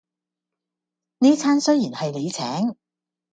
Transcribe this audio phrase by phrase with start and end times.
[1.19, 2.75] 呢餐雖然係你請